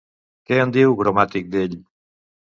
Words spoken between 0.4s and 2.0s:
Què en diu Gromàtic d'ell?